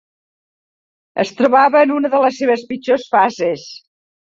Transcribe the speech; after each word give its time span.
Es 1.25 1.33
trobava 1.41 1.85
en 1.87 1.95
una 1.97 2.11
de 2.15 2.23
les 2.25 2.41
seves 2.43 2.65
pitjors 2.73 3.07
fases 3.15 3.71